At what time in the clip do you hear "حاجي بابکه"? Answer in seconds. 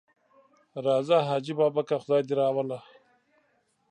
1.27-1.95